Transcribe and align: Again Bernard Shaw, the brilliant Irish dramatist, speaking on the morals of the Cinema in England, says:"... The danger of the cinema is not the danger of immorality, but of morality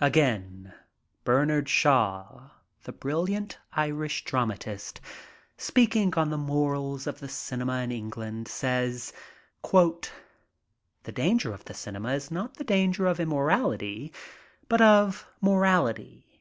Again 0.00 0.72
Bernard 1.24 1.68
Shaw, 1.68 2.50
the 2.84 2.92
brilliant 2.92 3.58
Irish 3.72 4.22
dramatist, 4.24 5.00
speaking 5.56 6.14
on 6.14 6.30
the 6.30 6.38
morals 6.38 7.08
of 7.08 7.18
the 7.18 7.28
Cinema 7.28 7.78
in 7.80 7.90
England, 7.90 8.46
says:"... 8.46 9.12
The 11.02 11.12
danger 11.12 11.52
of 11.52 11.64
the 11.64 11.74
cinema 11.74 12.10
is 12.12 12.30
not 12.30 12.54
the 12.54 12.62
danger 12.62 13.08
of 13.08 13.18
immorality, 13.18 14.12
but 14.68 14.80
of 14.80 15.26
morality 15.40 16.40